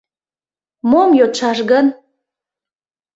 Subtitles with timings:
[0.89, 1.87] Мом йодшаш гын?»